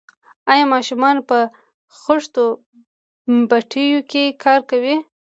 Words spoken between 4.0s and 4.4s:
کې